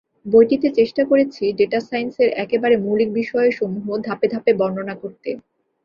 [0.25, 5.29] বইটিতে চেষ্টা করেছি ডেটা সাইন্সের একেবারে মৌলিক বিষয় সমূহ ধাপে ধাপে বর্ণনা করতে।